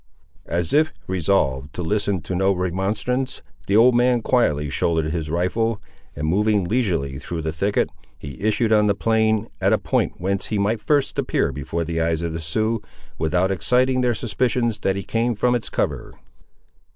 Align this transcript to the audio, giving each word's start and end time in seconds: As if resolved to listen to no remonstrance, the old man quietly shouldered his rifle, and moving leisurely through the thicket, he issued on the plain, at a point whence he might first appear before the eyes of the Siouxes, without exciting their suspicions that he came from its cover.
As 0.47 0.73
if 0.73 0.91
resolved 1.05 1.75
to 1.75 1.83
listen 1.83 2.21
to 2.21 2.33
no 2.33 2.55
remonstrance, 2.55 3.43
the 3.67 3.75
old 3.75 3.93
man 3.95 4.23
quietly 4.23 4.67
shouldered 4.67 5.11
his 5.11 5.29
rifle, 5.29 5.79
and 6.15 6.25
moving 6.27 6.63
leisurely 6.63 7.19
through 7.19 7.43
the 7.43 7.51
thicket, 7.51 7.87
he 8.17 8.41
issued 8.41 8.73
on 8.73 8.87
the 8.87 8.95
plain, 8.95 9.47
at 9.61 9.73
a 9.73 9.77
point 9.77 10.13
whence 10.17 10.47
he 10.47 10.57
might 10.57 10.81
first 10.81 11.19
appear 11.19 11.51
before 11.51 11.83
the 11.83 12.01
eyes 12.01 12.23
of 12.23 12.33
the 12.33 12.39
Siouxes, 12.39 12.83
without 13.19 13.51
exciting 13.51 14.01
their 14.01 14.15
suspicions 14.15 14.79
that 14.79 14.95
he 14.95 15.03
came 15.03 15.35
from 15.35 15.53
its 15.53 15.69
cover. 15.69 16.15